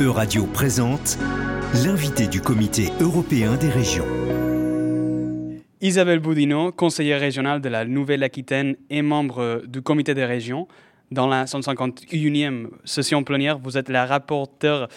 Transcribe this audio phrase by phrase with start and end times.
[0.00, 1.18] Euradio présente
[1.84, 4.06] l'invité du Comité européen des régions.
[5.82, 10.68] Isabelle Boudinot, conseillère régionale de la Nouvelle-Aquitaine et membre du Comité des régions.
[11.10, 14.88] Dans la 151e session plénière, vous êtes la rapporteure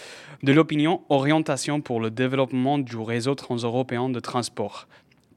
[0.42, 4.88] de l'opinion Orientation pour le développement du réseau transeuropéen de transport.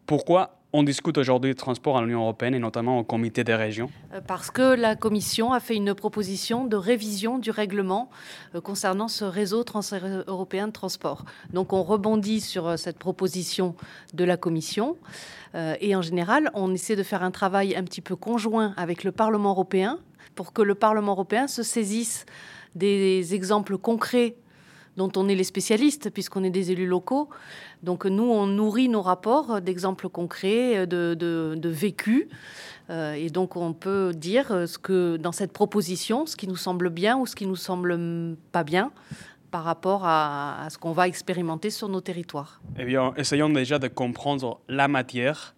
[0.07, 3.89] Pourquoi on discute aujourd'hui de transport à l'Union européenne et notamment au comité des régions
[4.13, 8.11] euh, Parce que la Commission a fait une proposition de révision du règlement
[8.55, 11.25] euh, concernant ce réseau transeuropéen de transport.
[11.53, 13.75] Donc on rebondit sur euh, cette proposition
[14.15, 14.97] de la Commission
[15.81, 19.13] et en général on essaie de faire un travail un petit peu conjoint avec le
[19.13, 19.99] Parlement européen
[20.35, 22.27] pour que le Parlement européen se saisisse
[22.75, 24.37] des exemples concrets
[24.97, 27.29] dont on est les spécialistes, puisqu'on est des élus locaux.
[27.83, 32.29] Donc nous, on nourrit nos rapports d'exemples concrets, de, de, vécus.
[32.89, 36.89] Euh, et donc on peut dire ce que dans cette proposition, ce qui nous semble
[36.89, 37.99] bien ou ce qui nous semble
[38.53, 38.93] pas bien
[39.51, 42.61] par rapport à, ce qu'on va expérimenter sur nos territoires.
[42.79, 45.55] Eh bien, essayons déjà de comprendre la matière.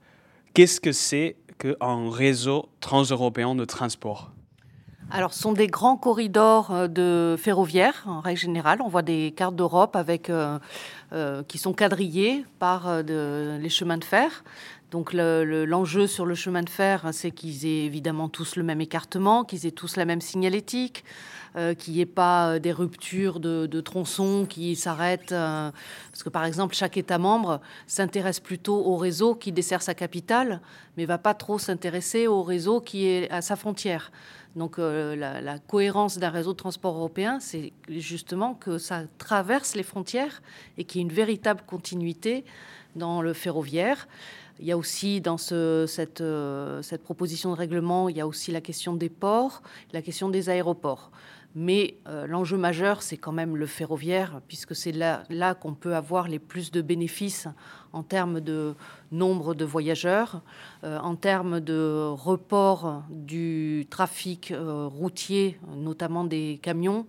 [0.55, 4.33] Qu'est-ce que c'est qu'un réseau transeuropéen de transport?
[5.11, 8.81] Alors, ce sont des grands corridors euh, de ferroviaires, en règle générale.
[8.84, 10.59] On voit des cartes d'Europe euh,
[11.12, 14.45] euh, qui sont quadrillées par les chemins de fer.
[14.91, 19.44] Donc l'enjeu sur le chemin de fer, c'est qu'ils aient évidemment tous le même écartement,
[19.44, 21.05] qu'ils aient tous la même signalétique,
[21.78, 25.31] qu'il n'y ait pas des ruptures de, tronçons qui s'arrêtent.
[25.31, 30.61] parce que par exemple, chaque État membre s'intéresse plutôt au réseau qui dessert sa capitale,
[30.97, 34.11] mais va pas trop s'intéresser au réseau qui est à sa frontière.
[34.56, 39.83] Donc euh, la, cohérence d'un réseau de transport européen, c'est justement que ça traverse les
[39.83, 40.42] frontières
[40.77, 42.44] et qu'il y ait une véritable continuité
[42.97, 44.09] dans le ferroviaire.
[44.61, 48.51] Il y a aussi dans cette, euh, cette proposition de règlement, il y a aussi
[48.51, 51.11] la question des ports, la question des aéroports.
[51.55, 56.28] Mais euh, l'enjeu majeur, c'est quand même le ferroviaire, puisque c'est là, qu'on peut avoir
[56.28, 57.48] les plus de bénéfices
[57.92, 58.75] en termes de
[59.12, 60.42] nombre de voyageurs,
[60.84, 67.06] euh, en termes de report du trafic routier, notamment des camions,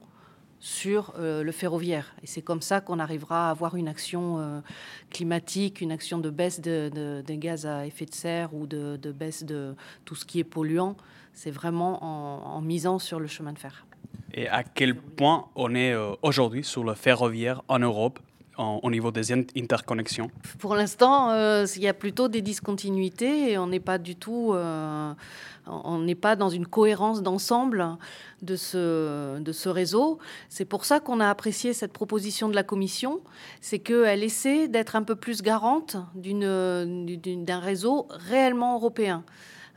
[0.60, 2.14] sur le ferroviaire.
[2.22, 4.62] Et c'est comme ça qu'on arrivera à avoir une action
[5.10, 9.44] climatique, une action de baisse de, des gaz à effet de serre ou de, baisse
[9.44, 10.98] de tout ce qui est polluant.
[11.34, 13.86] C'est vraiment en misant sur le chemin de fer.
[14.34, 18.20] Et à quel point on est euh, aujourd'hui sur le ferroviaire en Europe
[18.60, 23.68] au niveau des interconnexions Pour l'instant, euh, il y a plutôt des discontinuités et on
[23.68, 25.14] n'est pas du tout, euh,
[25.66, 27.98] on n'est pas dans une cohérence d'ensemble
[28.42, 30.20] de ce, réseau.
[30.50, 33.22] C'est pour ça qu'on a apprécié cette proposition de la Commission,
[33.62, 39.24] c'est qu'elle essaie d'être un peu plus garante d'un réseau réellement européen.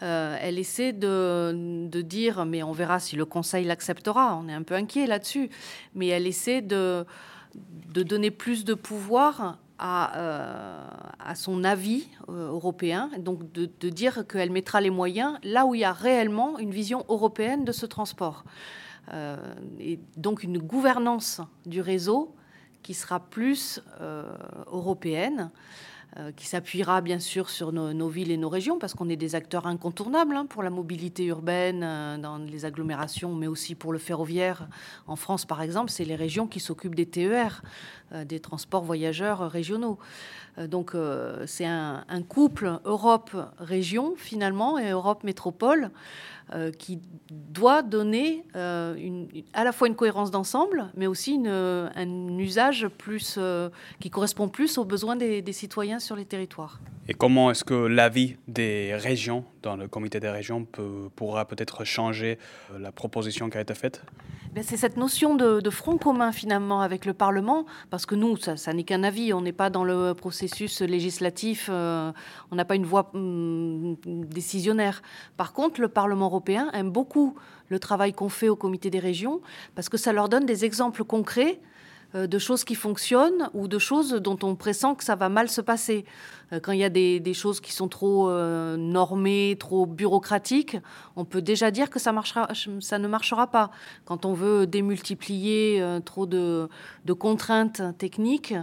[0.03, 4.65] Euh, elle essaie de, dire, mais on verra si le Conseil l'acceptera, on est un
[4.65, 5.49] peu inquiet là-dessus,
[5.95, 7.07] mais elle essaie de,
[7.55, 14.81] donner plus de pouvoir à, euh, son avis euh, européen, donc de, dire qu'elle mettra
[14.81, 18.45] les moyens là où il y a réellement une vision européenne de ce transport.
[19.81, 22.35] et donc une gouvernance du réseau
[22.83, 23.83] qui sera plus
[24.73, 25.51] européenne.
[26.19, 29.35] Euh, qui s'appuiera bien sûr sur nos, villes et nos régions, parce qu'on est des
[29.35, 33.99] acteurs incontournables hein, pour la mobilité urbaine euh, dans les agglomérations, mais aussi pour le
[33.99, 34.69] ferroviaire.
[35.07, 37.63] En France, par exemple, c'est les régions qui s'occupent des TER,
[38.13, 39.99] euh, des transports voyageurs régionaux.
[40.59, 40.95] donc
[41.47, 45.91] c'est un, un, couple Europe-région, finalement, et Europe-métropole.
[46.55, 52.39] Euh, qui doit donner euh, à la fois une cohérence d'ensemble, mais aussi une, un
[52.39, 53.71] usage plus, euh,
[54.01, 56.79] qui correspond plus aux besoins des citoyens sur les territoires.
[57.09, 60.67] Et comment est-ce que l'avis des régions, dans le comité des régions,
[61.17, 62.39] pourra peut-être changer
[62.79, 64.05] la proposition qui a été faite?
[64.53, 68.73] Ben, c'est cette notion de, front commun finalement avec le Parlement, parce que nous, ça,
[68.73, 73.11] n'est qu'un avis, on n'est pas dans le processus législatif, on n'a pas une voix
[73.15, 75.03] hum, décisionnaire.
[75.37, 77.35] Par contre, le Parlement européen aime beaucoup
[77.69, 79.41] le travail qu'on fait au comité des régions,
[79.75, 81.72] parce que ça leur donne des exemples concrets euh,
[82.15, 85.61] de choses qui fonctionnent ou de choses dont on pressent que ça va mal se
[85.61, 86.05] passer.
[86.53, 90.77] Euh, quand il y a des, choses qui sont trop euh, normées, trop bureaucratiques,
[91.17, 93.71] on peut déjà dire que ça ne marchera pas.
[94.05, 96.69] Quand on veut démultiplier trop de,
[97.19, 98.55] contraintes techniques,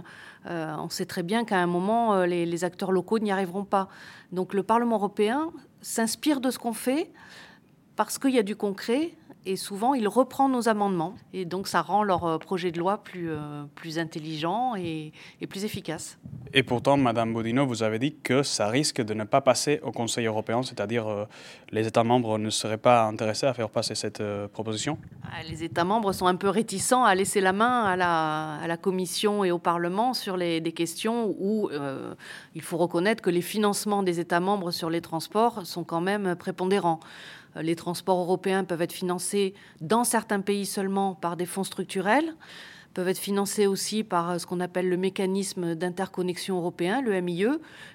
[0.46, 3.88] on sait très bien qu'à un moment, les, les acteurs locaux n'y arriveront pas.
[4.32, 5.50] Donc le Parlement européen
[5.82, 7.10] s'inspire de ce qu'on fait
[7.96, 9.12] parce qu'il y a du concret
[9.46, 11.14] et souvent il reprend nos amendements.
[11.32, 15.12] Et donc ça rend leur euh, projet de loi plus, euh, plus intelligent et,
[15.48, 16.18] plus efficace.
[16.52, 19.92] Et pourtant, Madame Bodino, vous avez dit que ça risque de ne pas passer au
[19.92, 21.24] Conseil européen, c'est-à-dire euh,
[21.70, 25.84] les États membres ne seraient pas intéressés à faire passer cette proposition ah, Les États
[25.84, 29.50] membres sont un peu réticents à laisser la main à la, à la Commission et
[29.50, 31.70] au Parlement sur les, des questions où
[32.54, 36.34] il faut reconnaître que les financements des États membres sur les transports sont quand même
[36.36, 37.00] prépondérants.
[37.56, 42.34] Euh, les transports européens peuvent être financés dans certains pays seulement par des fonds structurels
[42.94, 47.46] peuvent être financés aussi par euh, ce qu'on appelle le mécanisme d'interconnexion européen, le MIE,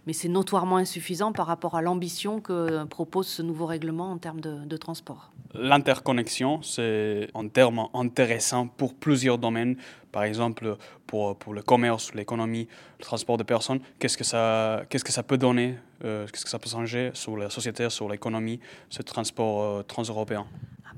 [0.07, 4.41] mais c'est notoirement insuffisant par rapport à l'ambition que propose ce nouveau règlement en termes
[4.41, 5.31] de, transport.
[5.53, 9.77] L'interconnexion, c'est un terme intéressant pour plusieurs domaines,
[10.11, 10.75] par exemple
[11.07, 12.67] pour, pour le commerce, l'économie,
[12.99, 13.79] le transport de personnes.
[13.99, 17.37] Qu'est-ce que ça, qu'est-ce que ça peut donner, euh, qu'est-ce que ça peut changer sur
[17.37, 18.59] la société, sur l'économie,
[18.89, 20.45] ce transport euh, transeuropéen?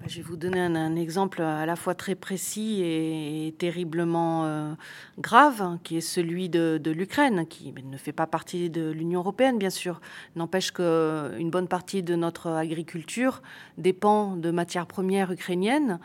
[0.05, 4.73] Je vais vous donner un, exemple à la fois très précis et, terriblement euh,
[5.17, 9.57] grave, hein, qui est celui de, l'Ukraine, qui ne fait pas partie de l'Union européenne,
[9.57, 9.99] bien sûr.
[10.35, 13.41] N'empêche qu'une bonne partie de notre agriculture
[13.77, 15.99] dépend de matières premières ukrainiennes.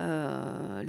[0.00, 0.82] Euh,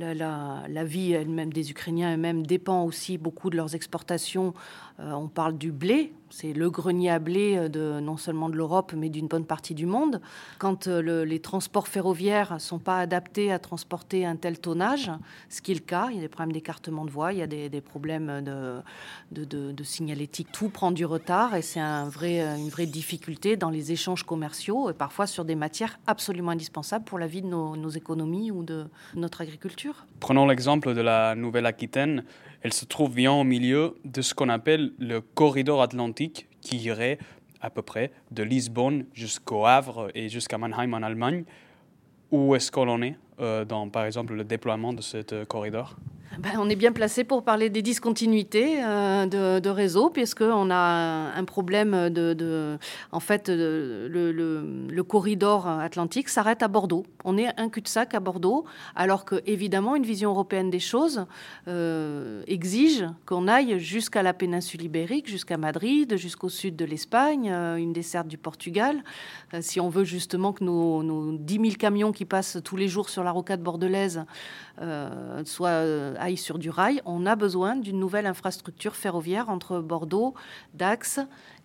[0.67, 4.53] la, vie elle-même des Ukrainiens eux-mêmes dépend aussi beaucoup de leurs exportations.
[4.99, 8.93] Euh, on parle du blé, c'est le grenier à blé de, non seulement de l'Europe,
[8.95, 10.21] mais d'une bonne partie du monde.
[10.59, 15.11] Quand euh, les transports ferroviaires ne sont pas adaptés à transporter un tel tonnage,
[15.49, 17.43] ce qui est le cas, il y a des problèmes d'écartement de voies, il y
[17.43, 22.09] a des, problèmes de, signalétique, tout prend du retard et c'est une
[22.69, 27.27] vraie difficulté dans les échanges commerciaux et parfois sur des matières absolument indispensables pour la
[27.27, 30.05] vie de nos, nos économies ou de notre agriculture.
[30.19, 32.23] Prenons l'exemple de la Nouvelle-Aquitaine.
[32.61, 37.17] Elle se trouve bien au milieu de ce qu'on appelle le corridor atlantique qui irait
[37.61, 41.43] à peu près de Lisbonne jusqu'au Havre et jusqu'à Mannheim en Allemagne.
[42.31, 45.97] Où est-ce qu'on est euh, dans, par exemple, le déploiement de ce euh, corridor?
[46.39, 51.33] Ben, on est bien placé pour parler des discontinuités euh, de, de, réseau, puisqu'on a
[51.35, 52.77] un problème de.
[53.11, 57.05] en fait, le, corridor atlantique s'arrête à Bordeaux.
[57.25, 58.63] On est un cul-de-sac à Bordeaux,
[58.95, 61.25] alors que, évidemment, une vision européenne des choses
[61.67, 67.75] euh, exige qu'on aille jusqu'à la péninsule ibérique, jusqu'à Madrid, jusqu'au sud de l'Espagne, euh,
[67.75, 69.03] une desserte du Portugal.
[69.59, 73.23] si on veut justement que nos 10 000 camions qui passent tous les jours sur
[73.23, 74.23] la rocade bordelaise
[75.43, 75.83] soient
[76.21, 80.33] aille sur du rail, on a besoin d'une nouvelle infrastructure ferroviaire entre Bordeaux,
[80.73, 81.19] Dax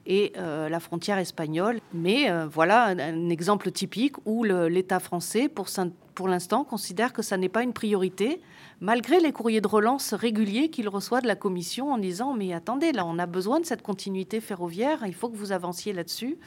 [0.07, 1.81] et euh, la frontière espagnole.
[1.93, 7.49] Mais euh, voilà un, exemple typique où l'État français, pour, l'instant, considère que ça n'est
[7.49, 8.41] pas une priorité,
[8.81, 12.93] malgré les courriers de relance réguliers qu'il reçoit de la Commission en disant Mais attendez,
[12.93, 16.39] là, on a besoin de cette continuité ferroviaire, il faut que vous avanciez là-dessus.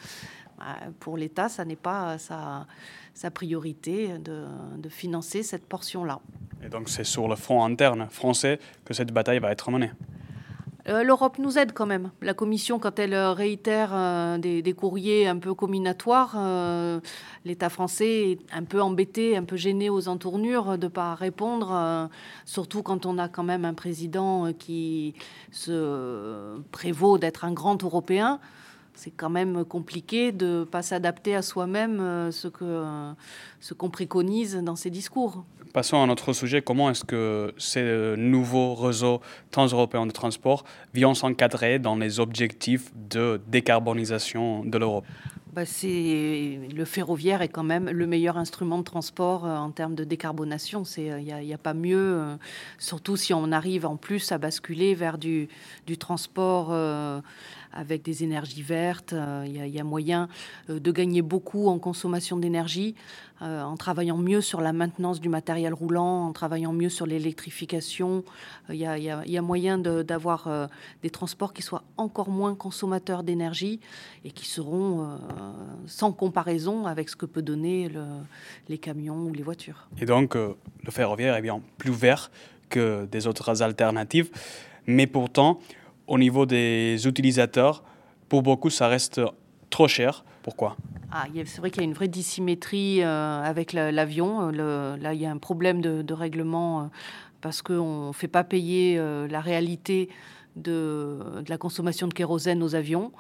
[0.58, 2.66] Bah, pour l'État, ça n'est pas sa,
[3.34, 6.22] priorité de financer cette portion-là.
[6.64, 9.92] Et donc c'est sur le front interne français que cette bataille va être menée.
[10.90, 12.12] Euh, L'Europe nous aide quand même.
[12.22, 17.00] La Commission, quand elle réitère euh, des, courriers un peu combinatoires, euh,
[17.46, 22.10] l'État français est un peu embêté, un peu gêné aux entournures de ne pas répondre,
[22.46, 25.14] surtout quand on a quand même un président qui
[25.52, 28.40] se prévaut d'être un grand Européen
[29.00, 33.14] c'est quand même compliqué de ne pas s'adapter à soi-même euh, ce qu'on euh,
[33.62, 35.46] ce qu'on préconise dans ses discours.
[35.74, 36.62] Passons à notre sujet.
[36.62, 40.64] Comment est-ce que ces nouveaux réseaux transeuropéens de transport
[40.94, 45.06] viennent s'encadrer dans les objectifs de décarbonisation de l'Europe?
[45.54, 50.04] Bah le ferroviaire est quand même le meilleur instrument de transport euh, en termes de
[50.04, 50.84] décarbonation.
[50.98, 52.38] Il n'y a, a, pas mieux,
[52.78, 55.48] surtout si on arrive en plus à basculer vers du,
[55.88, 56.72] du transport
[57.74, 59.14] avec des énergies vertes.
[59.14, 60.28] Euh, il y, a moyen
[60.70, 62.96] euh, de gagner beaucoup en consommation d'énergie,
[63.42, 68.24] euh, en travaillant mieux sur la maintenance du matériel roulant, en travaillant mieux sur l'électrification.
[68.70, 70.70] Il y, a moyen d'avoir
[71.02, 73.80] des transports qui soient encore moins consommateurs d'énergie
[74.26, 75.18] et qui seront
[75.88, 77.90] sans comparaison avec ce que peut donner
[78.68, 79.88] les camions ou les voitures.
[80.00, 82.30] Et donc, le ferroviaire est bien plus vert
[82.70, 84.30] que des autres alternatives.
[84.86, 85.60] Mais pourtant,
[86.10, 87.84] au niveau des utilisateurs,
[88.28, 89.22] pour beaucoup, ça reste
[89.70, 90.26] trop cher.
[90.44, 90.76] Pourquoi?
[91.12, 94.50] Ah, c'est vrai qu'il y a une vraie dissymétrie euh, avec l'avion.
[94.50, 96.84] là, il y a un problème de, règlement euh,
[97.42, 100.10] parce qu'on ne fait pas payer euh, la réalité
[100.56, 103.12] de, la consommation de kérosène aux avions.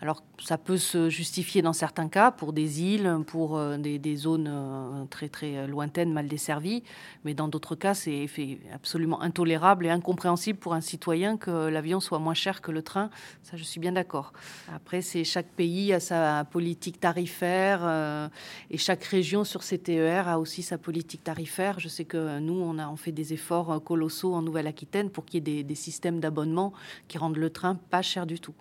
[0.00, 4.48] Alors ça peut se justifier dans certains cas pour des îles, pour euh, des, zones
[4.48, 6.84] euh, très très lointaines, mal desservies,
[7.24, 8.28] mais dans d'autres cas c'est
[8.72, 13.10] absolument intolérable et incompréhensible pour un citoyen que l'avion soit moins cher que le train.
[13.42, 14.32] Ça je suis bien d'accord.
[14.72, 18.28] Après c'est chaque pays a sa politique tarifaire euh,
[18.70, 21.80] et chaque région sur ses TER a aussi sa politique tarifaire.
[21.80, 25.48] Je sais que nous on a on fait des efforts colossaux en Nouvelle-Aquitaine pour qu'il
[25.48, 26.72] y ait des systèmes d'abonnement
[27.08, 28.54] qui rendent le train pas cher du tout.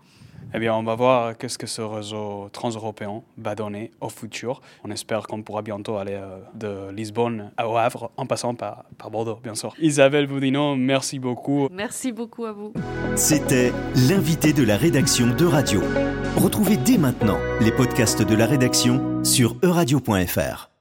[0.53, 4.61] Eh bien, on va voir qu'est-ce que ce réseau transeuropéen va donner au futur.
[4.83, 9.11] On espère qu'on pourra bientôt aller euh, de Lisbonne au Havre en passant par, par
[9.11, 9.73] Bordeaux, bien sûr.
[9.79, 11.67] Isabelle Boudino, merci beaucoup.
[11.71, 12.73] Merci beaucoup à vous.
[13.15, 13.73] C'était
[14.07, 15.81] l'invité de la rédaction de Radio.
[16.37, 20.76] Retrouvez dès maintenant les podcasts de la rédaction sur euradio.fr.